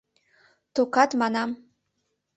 Токат, 0.73 1.11
манам... 1.21 1.49